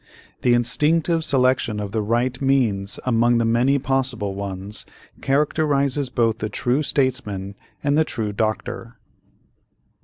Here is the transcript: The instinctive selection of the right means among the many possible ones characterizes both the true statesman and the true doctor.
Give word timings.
The 0.41 0.55
instinctive 0.55 1.23
selection 1.23 1.79
of 1.79 1.91
the 1.91 2.01
right 2.01 2.41
means 2.41 2.99
among 3.05 3.37
the 3.37 3.45
many 3.45 3.77
possible 3.77 4.33
ones 4.33 4.83
characterizes 5.21 6.09
both 6.09 6.39
the 6.39 6.49
true 6.49 6.81
statesman 6.81 7.53
and 7.83 7.95
the 7.95 8.03
true 8.03 8.33
doctor. 8.33 8.97